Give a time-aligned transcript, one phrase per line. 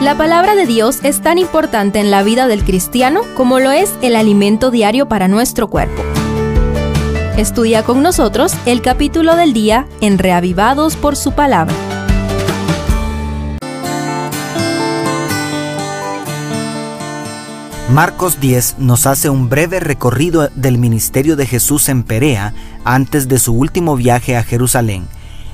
[0.00, 3.92] La palabra de Dios es tan importante en la vida del cristiano como lo es
[4.00, 6.04] el alimento diario para nuestro cuerpo.
[7.36, 11.74] Estudia con nosotros el capítulo del día en Reavivados por su palabra.
[17.90, 22.54] Marcos 10 nos hace un breve recorrido del ministerio de Jesús en Perea
[22.84, 25.08] antes de su último viaje a Jerusalén.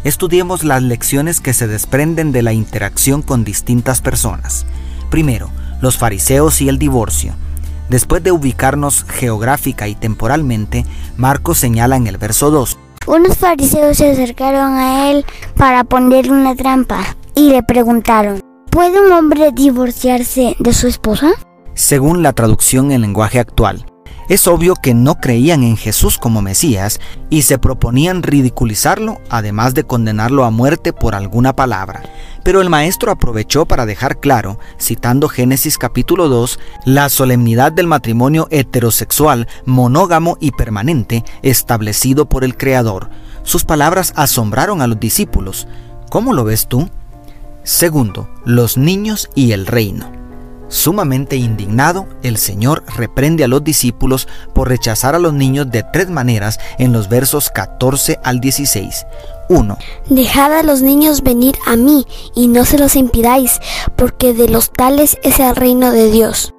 [0.05, 4.67] Estudiemos las lecciones que se desprenden de la interacción con distintas personas.
[5.11, 5.51] Primero,
[5.81, 7.35] los fariseos y el divorcio.
[7.89, 10.85] Después de ubicarnos geográfica y temporalmente,
[11.17, 12.79] Marcos señala en el verso 2.
[13.07, 15.25] Unos fariseos se acercaron a él
[15.57, 18.41] para ponerle una trampa y le preguntaron,
[18.71, 21.33] ¿puede un hombre divorciarse de su esposa?
[21.75, 23.85] según la traducción en lenguaje actual.
[24.29, 29.85] Es obvio que no creían en Jesús como Mesías y se proponían ridiculizarlo, además de
[29.85, 32.03] condenarlo a muerte por alguna palabra.
[32.43, 38.49] Pero el maestro aprovechó para dejar claro, citando Génesis capítulo 2, la solemnidad del matrimonio
[38.51, 43.11] heterosexual, monógamo y permanente, establecido por el Creador.
[43.43, 45.69] Sus palabras asombraron a los discípulos.
[46.11, 46.89] ¿Cómo lo ves tú?
[47.63, 50.14] Segundo, los niños y el reino.
[50.75, 56.11] Sumamente indignado, el Señor reprende a los discípulos por rechazar a los niños de tres
[56.11, 59.07] maneras en los versos 14 al 16.
[59.51, 59.79] 1.
[60.11, 63.61] Dejad a los niños venir a mí y no se los impidáis,
[63.95, 66.53] porque de los tales es el reino de Dios.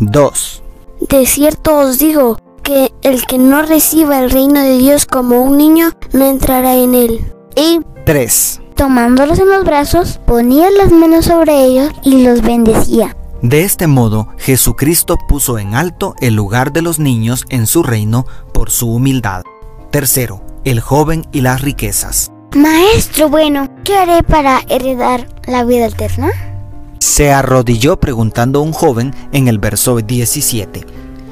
[0.00, 0.62] 2.
[1.08, 5.56] De cierto os digo que el que no reciba el reino de Dios como un
[5.56, 7.32] niño no entrará en él.
[7.56, 8.60] Y 3.
[8.76, 13.16] Tomándolos en los brazos, ponía las manos sobre ellos y los bendecía.
[13.42, 18.24] De este modo, Jesucristo puso en alto el lugar de los niños en su reino
[18.54, 19.42] por su humildad.
[19.90, 22.30] Tercero, el joven y las riquezas.
[22.54, 26.30] Maestro bueno, ¿qué haré para heredar la vida eterna?
[27.00, 30.86] Se arrodilló preguntando a un joven en el verso 17.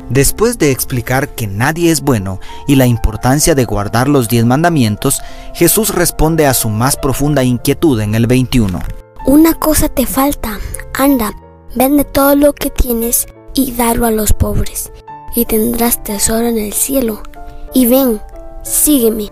[0.08, 5.20] Después de explicar que nadie es bueno y la importancia de guardar los diez mandamientos,
[5.54, 8.80] Jesús responde a su más profunda inquietud en el 21.
[9.26, 10.58] Una cosa te falta,
[10.94, 11.32] anda,
[11.74, 14.92] Vende todo lo que tienes y dalo a los pobres,
[15.34, 17.22] y tendrás tesoro en el cielo.
[17.74, 18.20] Y ven,
[18.62, 19.30] sígueme.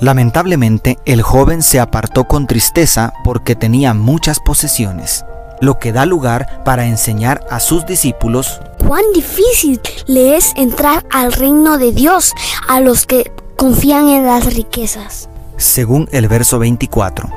[0.00, 5.24] Lamentablemente, el joven se apartó con tristeza porque tenía muchas posesiones,
[5.60, 11.32] lo que da lugar para enseñar a sus discípulos cuán difícil le es entrar al
[11.32, 12.32] reino de Dios
[12.68, 15.28] a los que confían en las riquezas.
[15.58, 17.28] Según el verso 24,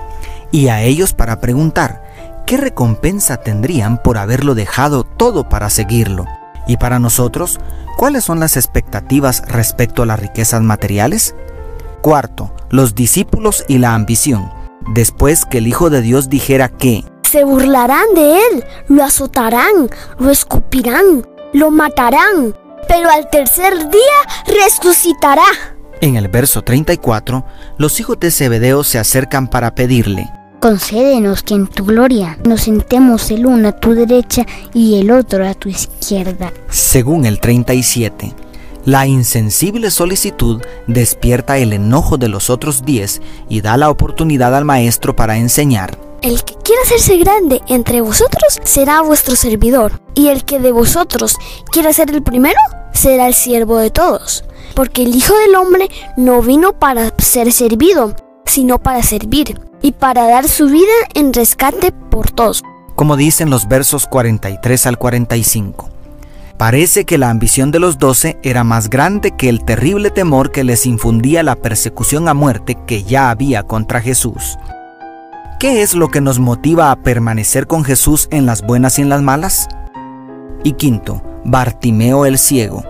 [0.52, 2.11] y a ellos para preguntar,
[2.46, 6.26] ¿qué recompensa tendrían por haberlo dejado todo para seguirlo?
[6.68, 7.60] Y para nosotros,
[7.98, 11.36] ¿cuáles son las expectativas respecto a las riquezas materiales?
[12.02, 14.52] Cuarto, los discípulos y la ambición.
[14.94, 20.32] Después que el Hijo de Dios dijera que se burlarán de él, lo azotarán, lo
[20.32, 22.56] escupirán, lo matarán,
[22.88, 25.46] pero al tercer día resucitará.
[26.02, 27.46] En el verso 34,
[27.78, 30.30] los hijos de Zebedeo se acercan para pedirle,
[30.62, 34.46] Concédenos que en tu gloria nos sentemos el uno a tu derecha
[34.76, 36.54] y el otro a tu izquierda.
[36.70, 38.32] Según el 37,
[38.86, 44.64] la insensible solicitud despierta el enojo de los otros diez y da la oportunidad al
[44.64, 45.98] maestro para enseñar.
[46.22, 51.38] El que quiera hacerse grande entre vosotros será vuestro servidor, y el que de vosotros
[51.72, 52.60] quiera ser el primero
[52.94, 54.44] será el siervo de todos.
[54.76, 60.28] Porque el Hijo del Hombre no vino para ser servido, sino para servir y para
[60.28, 62.64] dar su vida en rescate por todos.
[62.96, 65.90] Como dicen los versos 43 al 45.
[66.58, 70.64] Parece que la ambición de los doce era más grande que el terrible temor que
[70.64, 74.60] les infundía la persecución a muerte que ya había contra Jesús.
[75.60, 79.10] ¿Qué es lo que nos motiva a permanecer con Jesús en las buenas y en
[79.10, 79.68] las malas?
[80.64, 82.84] Y quinto, Bartimeo el ciego.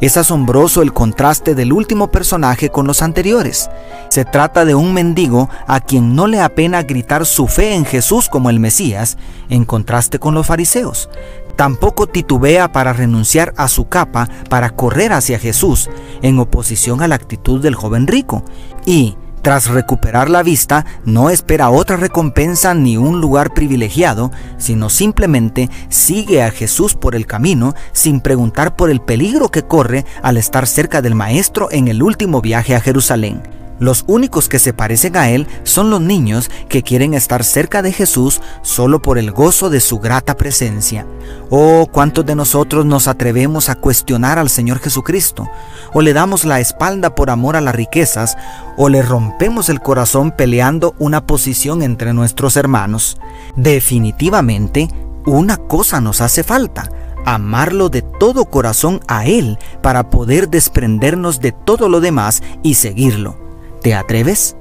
[0.00, 3.68] Es asombroso el contraste del último personaje con los anteriores.
[4.08, 8.28] Se trata de un mendigo a quien no le apena gritar su fe en Jesús
[8.28, 9.18] como el Mesías,
[9.50, 11.10] en contraste con los fariseos.
[11.54, 15.90] Tampoco titubea para renunciar a su capa para correr hacia Jesús,
[16.22, 18.42] en oposición a la actitud del joven rico.
[18.86, 25.70] Y, tras recuperar la vista, no espera otra recompensa ni un lugar privilegiado, sino simplemente
[25.88, 30.66] sigue a Jesús por el camino sin preguntar por el peligro que corre al estar
[30.66, 33.59] cerca del Maestro en el último viaje a Jerusalén.
[33.80, 37.92] Los únicos que se parecen a Él son los niños que quieren estar cerca de
[37.92, 41.06] Jesús solo por el gozo de su grata presencia.
[41.48, 45.48] Oh, cuántos de nosotros nos atrevemos a cuestionar al Señor Jesucristo,
[45.94, 48.36] o le damos la espalda por amor a las riquezas,
[48.76, 53.18] o le rompemos el corazón peleando una posición entre nuestros hermanos.
[53.56, 54.88] Definitivamente,
[55.24, 56.90] una cosa nos hace falta,
[57.24, 63.49] amarlo de todo corazón a Él para poder desprendernos de todo lo demás y seguirlo.
[63.82, 64.56] ¿Te atreves?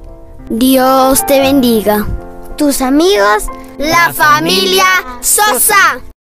[0.50, 2.08] Dios te bendiga.
[2.58, 3.46] Tus amigos,
[3.78, 4.86] la familia
[5.22, 6.00] Sosa.